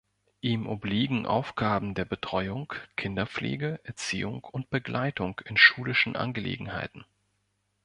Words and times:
Ihm 0.41 0.65
obliegen 0.65 1.27
Aufgaben 1.27 1.93
der 1.93 2.05
Betreuung, 2.05 2.73
Kinderpflege, 2.95 3.79
Erziehung 3.83 4.43
und 4.45 4.71
Begleitung 4.71 5.39
in 5.45 5.57
schulischen 5.57 6.15
Angelegenheiten. 6.15 7.05